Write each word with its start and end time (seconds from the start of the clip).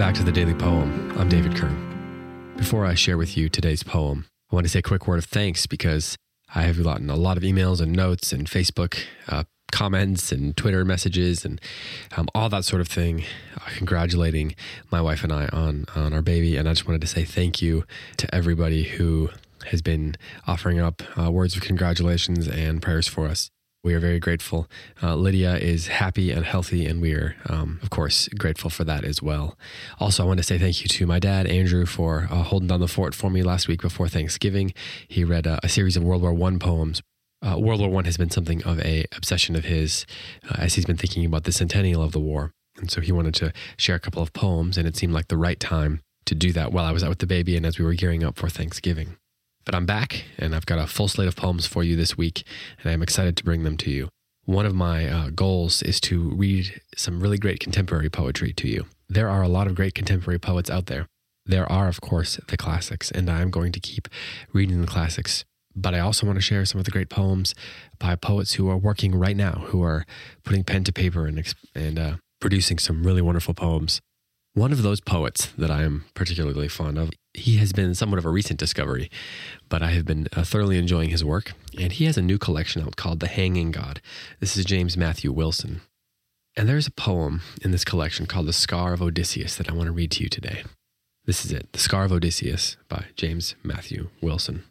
back 0.00 0.14
to 0.14 0.24
the 0.24 0.32
Daily 0.32 0.54
Poem. 0.54 1.14
I'm 1.18 1.28
David 1.28 1.54
Kern. 1.54 2.54
Before 2.56 2.86
I 2.86 2.94
share 2.94 3.18
with 3.18 3.36
you 3.36 3.50
today's 3.50 3.82
poem, 3.82 4.24
I 4.50 4.54
want 4.54 4.64
to 4.64 4.70
say 4.70 4.78
a 4.78 4.82
quick 4.82 5.06
word 5.06 5.18
of 5.18 5.26
thanks 5.26 5.66
because 5.66 6.16
I 6.54 6.62
have 6.62 6.82
gotten 6.82 7.10
a 7.10 7.16
lot 7.16 7.36
of 7.36 7.42
emails 7.42 7.82
and 7.82 7.92
notes 7.92 8.32
and 8.32 8.46
Facebook 8.46 8.98
uh, 9.28 9.44
comments 9.70 10.32
and 10.32 10.56
Twitter 10.56 10.86
messages 10.86 11.44
and 11.44 11.60
um, 12.16 12.28
all 12.34 12.48
that 12.48 12.64
sort 12.64 12.80
of 12.80 12.88
thing, 12.88 13.24
uh, 13.58 13.68
congratulating 13.76 14.54
my 14.90 15.02
wife 15.02 15.22
and 15.22 15.34
I 15.34 15.48
on 15.48 15.84
on 15.94 16.14
our 16.14 16.22
baby. 16.22 16.56
And 16.56 16.66
I 16.66 16.72
just 16.72 16.88
wanted 16.88 17.02
to 17.02 17.06
say 17.06 17.26
thank 17.26 17.60
you 17.60 17.84
to 18.16 18.34
everybody 18.34 18.84
who 18.84 19.28
has 19.66 19.82
been 19.82 20.16
offering 20.46 20.80
up 20.80 21.02
uh, 21.18 21.30
words 21.30 21.54
of 21.56 21.60
congratulations 21.60 22.48
and 22.48 22.80
prayers 22.80 23.06
for 23.06 23.26
us. 23.26 23.50
We 23.82 23.94
are 23.94 24.00
very 24.00 24.18
grateful. 24.18 24.66
Uh, 25.02 25.14
Lydia 25.14 25.56
is 25.56 25.86
happy 25.86 26.30
and 26.30 26.44
healthy, 26.44 26.84
and 26.84 27.00
we 27.00 27.14
are, 27.14 27.34
um, 27.48 27.80
of 27.82 27.88
course, 27.88 28.28
grateful 28.28 28.68
for 28.68 28.84
that 28.84 29.04
as 29.04 29.22
well. 29.22 29.56
Also, 29.98 30.22
I 30.22 30.26
want 30.26 30.36
to 30.36 30.44
say 30.44 30.58
thank 30.58 30.82
you 30.82 30.88
to 30.88 31.06
my 31.06 31.18
dad, 31.18 31.46
Andrew, 31.46 31.86
for 31.86 32.28
uh, 32.30 32.42
holding 32.42 32.68
down 32.68 32.80
the 32.80 32.88
fort 32.88 33.14
for 33.14 33.30
me 33.30 33.42
last 33.42 33.68
week 33.68 33.80
before 33.80 34.06
Thanksgiving. 34.06 34.74
He 35.08 35.24
read 35.24 35.46
uh, 35.46 35.60
a 35.62 35.68
series 35.70 35.96
of 35.96 36.02
World 36.02 36.20
War 36.20 36.34
One 36.34 36.58
poems. 36.58 37.00
Uh, 37.40 37.58
World 37.58 37.80
War 37.80 37.88
One 37.88 38.04
has 38.04 38.18
been 38.18 38.28
something 38.28 38.62
of 38.64 38.80
a 38.80 39.06
obsession 39.16 39.56
of 39.56 39.64
his 39.64 40.04
uh, 40.50 40.56
as 40.58 40.74
he's 40.74 40.84
been 40.84 40.98
thinking 40.98 41.24
about 41.24 41.44
the 41.44 41.52
centennial 41.52 42.02
of 42.02 42.12
the 42.12 42.20
war, 42.20 42.52
and 42.76 42.90
so 42.90 43.00
he 43.00 43.12
wanted 43.12 43.32
to 43.36 43.50
share 43.78 43.96
a 43.96 44.00
couple 44.00 44.22
of 44.22 44.34
poems, 44.34 44.76
and 44.76 44.86
it 44.86 44.94
seemed 44.94 45.14
like 45.14 45.28
the 45.28 45.38
right 45.38 45.58
time 45.58 46.02
to 46.26 46.34
do 46.34 46.52
that 46.52 46.70
while 46.70 46.84
I 46.84 46.92
was 46.92 47.02
out 47.02 47.08
with 47.08 47.20
the 47.20 47.26
baby 47.26 47.56
and 47.56 47.64
as 47.64 47.78
we 47.78 47.84
were 47.86 47.94
gearing 47.94 48.22
up 48.24 48.36
for 48.36 48.50
Thanksgiving. 48.50 49.16
But 49.64 49.74
I'm 49.74 49.86
back 49.86 50.24
and 50.38 50.54
I've 50.54 50.66
got 50.66 50.78
a 50.78 50.86
full 50.86 51.08
slate 51.08 51.28
of 51.28 51.36
poems 51.36 51.66
for 51.66 51.84
you 51.84 51.96
this 51.96 52.16
week, 52.16 52.44
and 52.82 52.90
I'm 52.90 53.02
excited 53.02 53.36
to 53.36 53.44
bring 53.44 53.62
them 53.62 53.76
to 53.78 53.90
you. 53.90 54.08
One 54.44 54.66
of 54.66 54.74
my 54.74 55.06
uh, 55.06 55.30
goals 55.30 55.82
is 55.82 56.00
to 56.02 56.30
read 56.30 56.80
some 56.96 57.20
really 57.20 57.38
great 57.38 57.60
contemporary 57.60 58.08
poetry 58.08 58.52
to 58.54 58.68
you. 58.68 58.86
There 59.08 59.28
are 59.28 59.42
a 59.42 59.48
lot 59.48 59.66
of 59.66 59.74
great 59.74 59.94
contemporary 59.94 60.38
poets 60.38 60.70
out 60.70 60.86
there. 60.86 61.06
There 61.46 61.70
are, 61.70 61.88
of 61.88 62.00
course, 62.00 62.38
the 62.48 62.56
classics, 62.56 63.10
and 63.10 63.30
I'm 63.30 63.50
going 63.50 63.72
to 63.72 63.80
keep 63.80 64.08
reading 64.52 64.80
the 64.80 64.86
classics. 64.86 65.44
But 65.76 65.94
I 65.94 66.00
also 66.00 66.26
want 66.26 66.36
to 66.36 66.42
share 66.42 66.64
some 66.64 66.78
of 66.78 66.84
the 66.84 66.90
great 66.90 67.10
poems 67.10 67.54
by 67.98 68.16
poets 68.16 68.54
who 68.54 68.68
are 68.68 68.76
working 68.76 69.14
right 69.14 69.36
now, 69.36 69.64
who 69.66 69.82
are 69.82 70.04
putting 70.42 70.64
pen 70.64 70.84
to 70.84 70.92
paper 70.92 71.26
and, 71.26 71.54
and 71.74 71.98
uh, 71.98 72.16
producing 72.40 72.78
some 72.78 73.04
really 73.04 73.22
wonderful 73.22 73.54
poems. 73.54 74.00
One 74.54 74.72
of 74.72 74.82
those 74.82 75.00
poets 75.00 75.46
that 75.56 75.70
I 75.70 75.82
am 75.82 76.06
particularly 76.14 76.68
fond 76.68 76.98
of, 76.98 77.10
he 77.34 77.56
has 77.56 77.72
been 77.72 77.94
somewhat 77.94 78.18
of 78.18 78.24
a 78.24 78.30
recent 78.30 78.58
discovery, 78.58 79.10
but 79.68 79.82
I 79.82 79.90
have 79.90 80.04
been 80.04 80.26
uh, 80.34 80.44
thoroughly 80.44 80.78
enjoying 80.78 81.10
his 81.10 81.24
work. 81.24 81.52
And 81.78 81.92
he 81.92 82.04
has 82.06 82.18
a 82.18 82.22
new 82.22 82.38
collection 82.38 82.82
out 82.82 82.96
called 82.96 83.20
The 83.20 83.28
Hanging 83.28 83.70
God. 83.70 84.00
This 84.40 84.56
is 84.56 84.64
James 84.64 84.96
Matthew 84.96 85.32
Wilson. 85.32 85.80
And 86.56 86.68
there's 86.68 86.88
a 86.88 86.92
poem 86.92 87.42
in 87.62 87.70
this 87.70 87.84
collection 87.84 88.26
called 88.26 88.46
The 88.46 88.52
Scar 88.52 88.92
of 88.92 89.00
Odysseus 89.00 89.56
that 89.56 89.70
I 89.70 89.72
want 89.72 89.86
to 89.86 89.92
read 89.92 90.10
to 90.12 90.22
you 90.22 90.28
today. 90.28 90.64
This 91.24 91.44
is 91.44 91.52
it 91.52 91.72
The 91.72 91.78
Scar 91.78 92.04
of 92.04 92.12
Odysseus 92.12 92.76
by 92.88 93.06
James 93.14 93.54
Matthew 93.62 94.08
Wilson. 94.20 94.64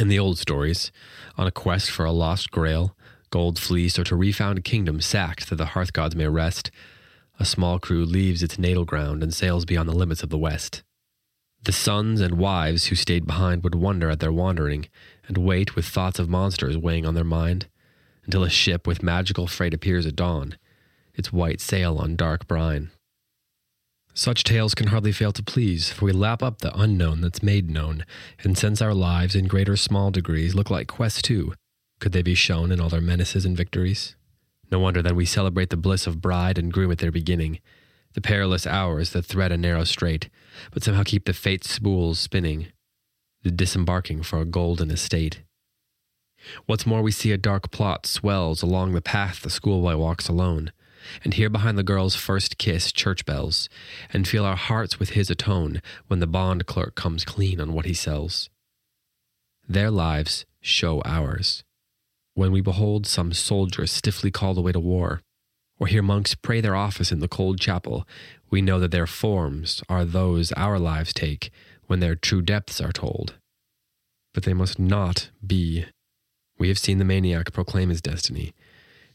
In 0.00 0.08
the 0.08 0.18
old 0.18 0.38
stories, 0.38 0.90
on 1.36 1.46
a 1.46 1.52
quest 1.52 1.90
for 1.90 2.04
a 2.04 2.12
lost 2.12 2.50
grail, 2.50 2.96
gold 3.30 3.58
fleece, 3.58 3.98
or 3.98 4.04
to 4.04 4.16
refound 4.16 4.58
a 4.58 4.62
kingdom 4.62 5.00
sacked 5.00 5.48
that 5.50 5.56
the 5.56 5.66
hearth 5.66 5.92
gods 5.92 6.16
may 6.16 6.26
rest, 6.26 6.70
a 7.38 7.44
small 7.44 7.78
crew 7.78 8.04
leaves 8.04 8.42
its 8.42 8.58
natal 8.58 8.84
ground 8.84 9.22
and 9.22 9.32
sails 9.32 9.64
beyond 9.64 9.88
the 9.88 9.94
limits 9.94 10.22
of 10.22 10.30
the 10.30 10.38
West. 10.38 10.82
The 11.62 11.72
sons 11.72 12.20
and 12.20 12.38
wives 12.38 12.86
who 12.86 12.94
stayed 12.94 13.26
behind 13.26 13.64
would 13.64 13.74
wonder 13.74 14.10
at 14.10 14.20
their 14.20 14.32
wandering 14.32 14.88
and 15.26 15.38
wait 15.38 15.76
with 15.76 15.86
thoughts 15.86 16.18
of 16.18 16.28
monsters 16.28 16.76
weighing 16.76 17.06
on 17.06 17.14
their 17.14 17.24
mind 17.24 17.68
until 18.24 18.44
a 18.44 18.50
ship 18.50 18.86
with 18.86 19.02
magical 19.02 19.46
freight 19.46 19.74
appears 19.74 20.06
at 20.06 20.16
dawn, 20.16 20.58
its 21.14 21.32
white 21.32 21.60
sail 21.60 21.98
on 21.98 22.16
dark 22.16 22.46
brine. 22.46 22.90
Such 24.14 24.44
tales 24.44 24.74
can 24.74 24.88
hardly 24.88 25.12
fail 25.12 25.32
to 25.32 25.42
please, 25.42 25.90
for 25.90 26.06
we 26.06 26.12
lap 26.12 26.42
up 26.42 26.58
the 26.58 26.76
unknown 26.78 27.20
that's 27.20 27.42
made 27.42 27.70
known, 27.70 28.04
and 28.42 28.58
since 28.58 28.82
our 28.82 28.92
lives, 28.92 29.36
in 29.36 29.46
great 29.46 29.68
or 29.68 29.76
small 29.76 30.10
degrees, 30.10 30.54
look 30.54 30.70
like 30.70 30.88
quests 30.88 31.22
too, 31.22 31.54
could 32.00 32.12
they 32.12 32.22
be 32.22 32.34
shown 32.34 32.72
in 32.72 32.80
all 32.80 32.88
their 32.88 33.00
menaces 33.00 33.44
and 33.44 33.56
victories? 33.56 34.16
No 34.70 34.78
wonder 34.78 35.02
that 35.02 35.16
we 35.16 35.24
celebrate 35.24 35.70
the 35.70 35.76
bliss 35.76 36.06
of 36.06 36.20
bride 36.20 36.58
and 36.58 36.72
groom 36.72 36.90
at 36.90 36.98
their 36.98 37.10
beginning, 37.10 37.60
the 38.12 38.20
perilous 38.20 38.66
hours 38.66 39.10
that 39.10 39.24
thread 39.24 39.52
a 39.52 39.56
narrow 39.56 39.84
strait, 39.84 40.28
but 40.72 40.82
somehow 40.82 41.02
keep 41.04 41.24
the 41.24 41.32
fate 41.32 41.64
spools 41.64 42.18
spinning, 42.18 42.68
the 43.42 43.50
disembarking 43.50 44.22
for 44.22 44.40
a 44.40 44.44
golden 44.44 44.90
estate. 44.90 45.42
What's 46.66 46.86
more, 46.86 47.02
we 47.02 47.12
see 47.12 47.32
a 47.32 47.38
dark 47.38 47.70
plot 47.70 48.06
swells 48.06 48.62
along 48.62 48.92
the 48.92 49.00
path 49.00 49.42
the 49.42 49.50
schoolboy 49.50 49.96
walks 49.96 50.28
alone, 50.28 50.72
and 51.24 51.34
hear 51.34 51.48
behind 51.48 51.78
the 51.78 51.82
girl's 51.82 52.14
first 52.14 52.58
kiss 52.58 52.92
church 52.92 53.24
bells, 53.24 53.68
and 54.12 54.28
feel 54.28 54.44
our 54.44 54.56
hearts 54.56 54.98
with 54.98 55.10
his 55.10 55.30
atone 55.30 55.80
when 56.08 56.20
the 56.20 56.26
bond 56.26 56.66
clerk 56.66 56.94
comes 56.94 57.24
clean 57.24 57.60
on 57.60 57.72
what 57.72 57.86
he 57.86 57.94
sells. 57.94 58.50
Their 59.66 59.90
lives 59.90 60.44
show 60.60 61.02
ours 61.04 61.64
when 62.38 62.52
we 62.52 62.60
behold 62.60 63.04
some 63.04 63.32
soldier 63.32 63.84
stiffly 63.84 64.30
called 64.30 64.56
away 64.56 64.70
to 64.70 64.78
war, 64.78 65.20
or 65.80 65.88
hear 65.88 66.02
monks 66.02 66.36
pray 66.36 66.60
their 66.60 66.76
office 66.76 67.10
in 67.10 67.18
the 67.18 67.26
cold 67.26 67.58
chapel, 67.58 68.06
we 68.48 68.62
know 68.62 68.78
that 68.78 68.92
their 68.92 69.08
forms 69.08 69.82
are 69.88 70.04
those 70.04 70.52
our 70.52 70.78
lives 70.78 71.12
take 71.12 71.50
when 71.88 71.98
their 71.98 72.14
true 72.14 72.40
depths 72.40 72.80
are 72.80 72.92
told. 72.92 73.34
But 74.32 74.44
they 74.44 74.54
must 74.54 74.78
not 74.78 75.30
be. 75.44 75.86
We 76.60 76.68
have 76.68 76.78
seen 76.78 76.98
the 76.98 77.04
maniac 77.04 77.52
proclaim 77.52 77.88
his 77.88 78.00
destiny, 78.00 78.54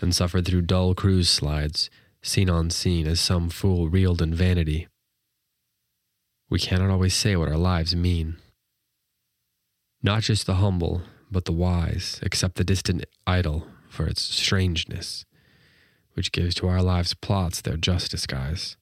and 0.00 0.16
suffered 0.16 0.46
through 0.46 0.62
dull 0.62 0.94
cruise 0.94 1.28
slides, 1.28 1.90
scene 2.22 2.48
on 2.48 2.70
scene, 2.70 3.06
as 3.06 3.20
some 3.20 3.50
fool 3.50 3.90
reeled 3.90 4.22
in 4.22 4.32
vanity. 4.32 4.88
We 6.48 6.58
cannot 6.58 6.88
always 6.88 7.12
say 7.12 7.36
what 7.36 7.50
our 7.50 7.58
lives 7.58 7.94
mean. 7.94 8.38
Not 10.02 10.22
just 10.22 10.46
the 10.46 10.54
humble, 10.54 11.02
but 11.30 11.44
the 11.44 11.52
wise 11.52 12.18
accept 12.22 12.56
the 12.56 12.64
distant 12.64 13.04
idol 13.26 13.66
for 13.88 14.06
its 14.06 14.22
strangeness, 14.22 15.24
which 16.14 16.32
gives 16.32 16.54
to 16.56 16.68
our 16.68 16.82
lives 16.82 17.14
plots 17.14 17.60
their 17.60 17.76
just 17.76 18.10
disguise. 18.10 18.76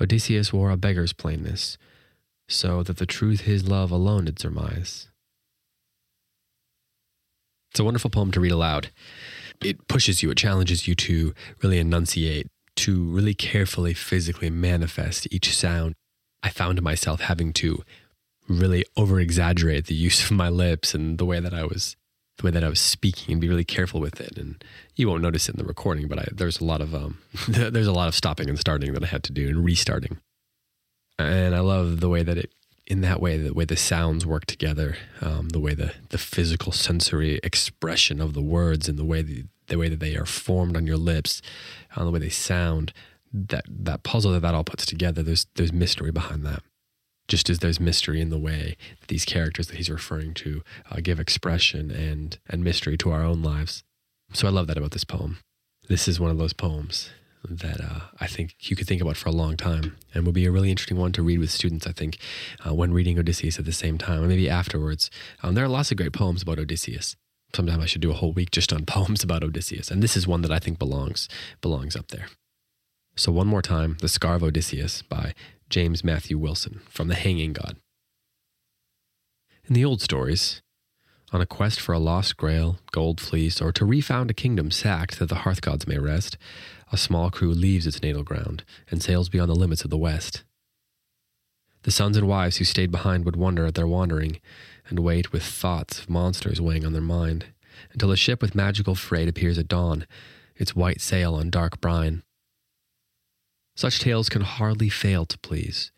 Odysseus 0.00 0.52
wore 0.52 0.70
a 0.70 0.76
beggar's 0.76 1.12
plainness, 1.12 1.78
so 2.48 2.82
that 2.82 2.96
the 2.96 3.06
truth 3.06 3.42
his 3.42 3.68
love 3.68 3.90
alone 3.90 4.24
did 4.24 4.38
surmise. 4.38 5.08
It's 7.70 7.80
a 7.80 7.84
wonderful 7.84 8.10
poem 8.10 8.30
to 8.32 8.40
read 8.40 8.52
aloud. 8.52 8.90
It 9.62 9.88
pushes 9.88 10.22
you, 10.22 10.30
it 10.30 10.36
challenges 10.36 10.86
you 10.86 10.94
to 10.94 11.34
really 11.62 11.78
enunciate, 11.78 12.46
to 12.76 13.04
really 13.04 13.34
carefully 13.34 13.94
physically 13.94 14.50
manifest 14.50 15.26
each 15.30 15.56
sound. 15.56 15.94
I 16.42 16.50
found 16.50 16.82
myself 16.82 17.20
having 17.20 17.52
to 17.54 17.82
really 18.48 18.84
over 18.96 19.20
exaggerate 19.20 19.86
the 19.86 19.94
use 19.94 20.24
of 20.24 20.30
my 20.30 20.48
lips 20.48 20.94
and 20.94 21.18
the 21.18 21.24
way 21.24 21.40
that 21.40 21.54
I 21.54 21.64
was 21.64 21.96
the 22.38 22.44
way 22.44 22.50
that 22.50 22.64
I 22.64 22.68
was 22.68 22.80
speaking 22.80 23.32
and 23.32 23.40
be 23.40 23.48
really 23.48 23.64
careful 23.64 24.00
with 24.00 24.20
it. 24.20 24.36
And 24.36 24.62
you 24.96 25.08
won't 25.08 25.22
notice 25.22 25.48
it 25.48 25.54
in 25.54 25.58
the 25.58 25.64
recording, 25.64 26.08
but 26.08 26.18
I, 26.18 26.26
there's 26.32 26.60
a 26.60 26.64
lot 26.64 26.80
of 26.80 26.94
um, 26.94 27.18
there's 27.48 27.86
a 27.86 27.92
lot 27.92 28.08
of 28.08 28.14
stopping 28.14 28.48
and 28.48 28.58
starting 28.58 28.92
that 28.94 29.04
I 29.04 29.06
had 29.06 29.22
to 29.24 29.32
do 29.32 29.48
and 29.48 29.64
restarting. 29.64 30.18
And 31.18 31.54
I 31.54 31.60
love 31.60 32.00
the 32.00 32.08
way 32.08 32.24
that 32.24 32.36
it, 32.36 32.52
in 32.86 33.02
that 33.02 33.20
way, 33.20 33.38
the 33.38 33.54
way 33.54 33.64
the 33.64 33.76
sounds 33.76 34.26
work 34.26 34.46
together, 34.46 34.96
um, 35.20 35.50
the 35.50 35.60
way 35.60 35.74
the 35.74 35.92
the 36.08 36.18
physical 36.18 36.72
sensory 36.72 37.38
expression 37.42 38.20
of 38.20 38.34
the 38.34 38.42
words 38.42 38.88
and 38.88 38.98
the 38.98 39.04
way 39.04 39.22
the, 39.22 39.44
the 39.68 39.78
way 39.78 39.88
that 39.88 40.00
they 40.00 40.16
are 40.16 40.26
formed 40.26 40.76
on 40.76 40.86
your 40.86 40.96
lips, 40.96 41.40
uh, 41.96 42.04
the 42.04 42.10
way 42.10 42.18
they 42.18 42.28
sound, 42.28 42.92
that 43.32 43.64
that 43.68 44.02
puzzle 44.02 44.32
that 44.32 44.40
that 44.40 44.54
all 44.54 44.64
puts 44.64 44.86
together. 44.86 45.22
There's 45.22 45.46
there's 45.54 45.72
mystery 45.72 46.10
behind 46.10 46.44
that 46.44 46.64
just 47.34 47.50
as 47.50 47.58
there's 47.58 47.80
mystery 47.80 48.20
in 48.20 48.30
the 48.30 48.38
way 48.38 48.76
that 49.00 49.08
these 49.08 49.24
characters 49.24 49.66
that 49.66 49.76
he's 49.76 49.90
referring 49.90 50.34
to 50.34 50.62
uh, 50.88 51.00
give 51.02 51.18
expression 51.18 51.90
and 51.90 52.38
and 52.48 52.62
mystery 52.62 52.96
to 52.96 53.10
our 53.10 53.24
own 53.24 53.42
lives. 53.42 53.82
So 54.32 54.46
I 54.46 54.52
love 54.52 54.68
that 54.68 54.78
about 54.78 54.92
this 54.92 55.02
poem. 55.02 55.38
This 55.88 56.06
is 56.06 56.20
one 56.20 56.30
of 56.30 56.38
those 56.38 56.52
poems 56.52 57.10
that 57.48 57.80
uh, 57.80 58.00
I 58.20 58.28
think 58.28 58.54
you 58.70 58.76
could 58.76 58.86
think 58.86 59.02
about 59.02 59.16
for 59.16 59.30
a 59.30 59.32
long 59.32 59.56
time 59.56 59.96
and 60.14 60.24
would 60.24 60.34
be 60.34 60.46
a 60.46 60.52
really 60.52 60.70
interesting 60.70 60.96
one 60.96 61.10
to 61.12 61.24
read 61.24 61.40
with 61.40 61.50
students, 61.50 61.88
I 61.88 61.92
think, 61.92 62.18
uh, 62.64 62.72
when 62.72 62.92
reading 62.92 63.18
Odysseus 63.18 63.58
at 63.58 63.64
the 63.64 63.72
same 63.72 63.98
time, 63.98 64.22
or 64.22 64.28
maybe 64.28 64.48
afterwards. 64.48 65.10
Um, 65.42 65.54
there 65.54 65.64
are 65.64 65.68
lots 65.68 65.90
of 65.90 65.96
great 65.96 66.12
poems 66.12 66.40
about 66.40 66.60
Odysseus. 66.60 67.16
Sometime 67.52 67.80
I 67.80 67.86
should 67.86 68.00
do 68.00 68.12
a 68.12 68.14
whole 68.14 68.32
week 68.32 68.52
just 68.52 68.72
on 68.72 68.86
poems 68.86 69.24
about 69.24 69.42
Odysseus, 69.42 69.90
and 69.90 70.02
this 70.02 70.16
is 70.16 70.28
one 70.28 70.42
that 70.42 70.52
I 70.52 70.60
think 70.60 70.78
belongs 70.78 71.28
belongs 71.60 71.96
up 71.96 72.08
there. 72.08 72.28
So 73.16 73.30
one 73.30 73.46
more 73.46 73.62
time, 73.62 73.96
The 74.00 74.08
Scar 74.08 74.36
of 74.36 74.42
Odysseus 74.42 75.02
by 75.02 75.34
James 75.70 76.04
Matthew 76.04 76.38
Wilson 76.38 76.80
from 76.88 77.08
The 77.08 77.14
Hanging 77.14 77.52
God. 77.52 77.76
In 79.66 79.74
the 79.74 79.84
old 79.84 80.02
stories, 80.02 80.62
on 81.32 81.40
a 81.40 81.46
quest 81.46 81.80
for 81.80 81.92
a 81.92 81.98
lost 81.98 82.36
grail, 82.36 82.78
gold 82.92 83.20
fleece, 83.20 83.60
or 83.60 83.72
to 83.72 83.84
refound 83.84 84.30
a 84.30 84.34
kingdom 84.34 84.70
sacked 84.70 85.18
that 85.18 85.28
the 85.28 85.36
hearth 85.36 85.62
gods 85.62 85.86
may 85.86 85.98
rest, 85.98 86.36
a 86.92 86.96
small 86.96 87.30
crew 87.30 87.50
leaves 87.50 87.86
its 87.86 88.02
natal 88.02 88.22
ground 88.22 88.62
and 88.90 89.02
sails 89.02 89.28
beyond 89.28 89.50
the 89.50 89.56
limits 89.56 89.82
of 89.82 89.90
the 89.90 89.98
West. 89.98 90.44
The 91.82 91.90
sons 91.90 92.16
and 92.16 92.28
wives 92.28 92.58
who 92.58 92.64
stayed 92.64 92.90
behind 92.90 93.24
would 93.24 93.36
wonder 93.36 93.66
at 93.66 93.74
their 93.74 93.86
wandering 93.86 94.40
and 94.88 95.00
wait 95.00 95.32
with 95.32 95.42
thoughts 95.42 95.98
of 95.98 96.08
monsters 96.08 96.60
weighing 96.60 96.84
on 96.84 96.92
their 96.92 97.02
mind 97.02 97.46
until 97.92 98.12
a 98.12 98.16
ship 98.16 98.40
with 98.40 98.54
magical 98.54 98.94
freight 98.94 99.28
appears 99.28 99.58
at 99.58 99.68
dawn, 99.68 100.06
its 100.56 100.76
white 100.76 101.00
sail 101.00 101.34
on 101.34 101.50
dark 101.50 101.80
brine. 101.80 102.22
Such 103.76 103.98
tales 103.98 104.28
can 104.28 104.42
hardly 104.42 104.88
fail 104.88 105.26
to 105.26 105.38
please. 105.38 105.90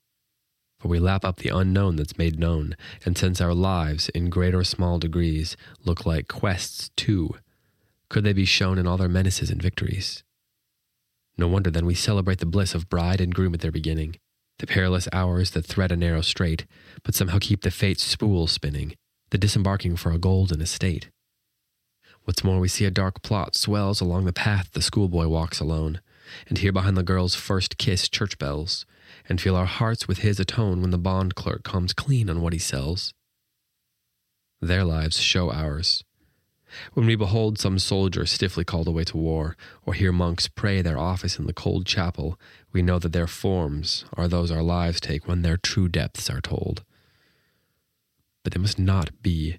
For 0.79 0.89
we 0.89 0.99
lap 0.99 1.25
up 1.25 1.39
the 1.39 1.49
unknown 1.49 1.97
that's 1.97 2.19
made 2.19 2.39
known, 2.39 2.77
and 3.05 3.17
since 3.17 3.41
our 3.41 3.55
lives, 3.55 4.09
in 4.11 4.31
great 4.31 4.55
or 4.55 4.65
small 4.65 4.99
degrees, 4.99 5.57
look 5.85 6.05
like 6.07 6.29
quests 6.29 6.91
too, 6.97 7.35
could 8.09 8.25
they 8.25 8.33
be 8.33 8.45
shown 8.45 8.79
in 8.79 8.87
all 8.87 8.97
their 8.97 9.09
menaces 9.09 9.51
and 9.51 9.61
victories? 9.61 10.23
No 11.37 11.49
wonder 11.49 11.71
then 11.71 11.87
we 11.87 11.95
celebrate 11.95 12.39
the 12.39 12.47
bliss 12.47 12.75
of 12.75 12.89
bride 12.89 13.21
and 13.21 13.35
groom 13.35 13.53
at 13.53 13.61
their 13.61 13.73
beginning, 13.73 14.17
the 14.59 14.67
perilous 14.67 15.09
hours 15.13 15.51
that 15.51 15.67
thread 15.67 15.93
a 15.93 15.97
narrow 15.97 16.23
strait, 16.23 16.67
but 17.03 17.15
somehow 17.15 17.39
keep 17.41 17.63
the 17.63 17.71
fate's 17.71 18.05
spool 18.05 18.47
spinning, 18.47 18.95
the 19.31 19.39
disembarking 19.39 19.97
for 19.97 20.13
a 20.13 20.19
golden 20.19 20.61
estate. 20.61 21.11
What's 22.25 22.43
more, 22.43 22.59
we 22.59 22.69
see 22.69 22.85
a 22.85 22.91
dark 22.91 23.23
plot 23.23 23.55
swells 23.55 24.01
along 24.01 24.25
the 24.25 24.33
path 24.33 24.71
the 24.73 24.83
schoolboy 24.83 25.27
walks 25.27 25.61
alone, 25.61 26.01
and 26.49 26.59
hear 26.59 26.73
behind 26.73 26.97
the 26.97 27.03
girl's 27.03 27.35
first 27.35 27.79
kiss 27.79 28.09
church 28.09 28.39
bells, 28.39 28.87
and 29.29 29.41
feel 29.41 29.57
our 29.57 29.67
hearts 29.67 30.09
with 30.09 30.19
his 30.19 30.41
atone 30.41 30.81
when 30.81 30.91
the 30.91 30.99
bond 30.99 31.35
clerk 31.35 31.63
comes 31.63 31.93
clean 31.93 32.29
on 32.31 32.41
what 32.41 32.53
he 32.53 32.59
sells. 32.59 33.13
Their 34.61 34.85
lives 34.85 35.19
show 35.19 35.51
ours. 35.51 36.03
When 36.95 37.07
we 37.07 37.15
behold 37.15 37.59
some 37.59 37.79
soldier 37.79 38.27
stiffly 38.27 38.65
called 38.65 38.89
away 38.89 39.05
to 39.05 39.17
war, 39.17 39.57
or 39.85 39.95
hear 39.95 40.13
monks 40.13 40.49
pray 40.49 40.83
their 40.83 40.99
office 40.99 41.39
in 41.39 41.47
the 41.47 41.53
cold 41.53 41.87
chapel, 41.87 42.39
we 42.73 42.83
know 42.83 42.99
that 42.99 43.13
their 43.13 43.27
forms 43.27 44.05
are 44.15 44.29
those 44.29 44.51
our 44.51 44.63
lives 44.63 45.01
take 45.01 45.29
when 45.29 45.43
their 45.43 45.57
true 45.57 45.89
depths 45.89 46.29
are 46.29 46.41
told. 46.41 46.85
But 48.43 48.53
they 48.53 48.61
must 48.61 48.79
not 48.79 49.23
be. 49.23 49.59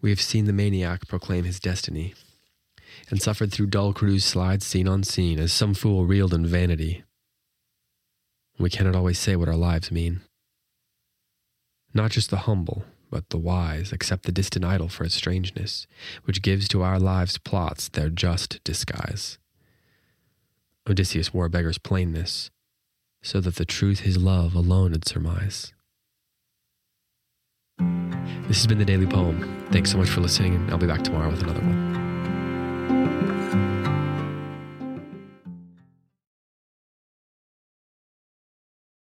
We 0.00 0.10
have 0.10 0.20
seen 0.20 0.46
the 0.46 0.52
maniac 0.52 1.06
proclaim 1.08 1.44
his 1.44 1.60
destiny, 1.60 2.14
and 3.10 3.20
suffered 3.20 3.52
through 3.52 3.66
dull 3.66 3.92
cruise 3.92 4.24
slides 4.24 4.66
scene 4.66 4.88
on 4.88 5.02
scene 5.02 5.38
as 5.38 5.52
some 5.52 5.74
fool 5.74 6.06
reeled 6.06 6.34
in 6.34 6.46
vanity. 6.46 7.04
We 8.58 8.70
cannot 8.70 8.94
always 8.94 9.18
say 9.18 9.36
what 9.36 9.48
our 9.48 9.56
lives 9.56 9.90
mean. 9.90 10.20
Not 11.92 12.10
just 12.10 12.30
the 12.30 12.38
humble, 12.38 12.84
but 13.10 13.30
the 13.30 13.38
wise 13.38 13.92
accept 13.92 14.24
the 14.24 14.32
distant 14.32 14.64
idol 14.64 14.88
for 14.88 15.04
its 15.04 15.14
strangeness, 15.14 15.86
which 16.24 16.42
gives 16.42 16.68
to 16.68 16.82
our 16.82 16.98
lives' 16.98 17.38
plots 17.38 17.88
their 17.88 18.08
just 18.08 18.62
disguise. 18.64 19.38
Odysseus 20.88 21.32
wore 21.32 21.46
a 21.46 21.50
beggar's 21.50 21.78
plainness, 21.78 22.50
so 23.22 23.40
that 23.40 23.54
the 23.56 23.64
truth 23.64 24.00
his 24.00 24.16
love 24.16 24.54
alone 24.54 24.92
would 24.92 25.06
surmise. 25.06 25.72
This 28.48 28.58
has 28.58 28.66
been 28.66 28.78
the 28.78 28.84
Daily 28.84 29.06
Poem. 29.06 29.66
Thanks 29.70 29.90
so 29.90 29.98
much 29.98 30.08
for 30.08 30.20
listening, 30.20 30.54
and 30.54 30.70
I'll 30.70 30.78
be 30.78 30.86
back 30.86 31.02
tomorrow 31.02 31.30
with 31.30 31.42
another 31.42 31.60
one. 31.60 31.93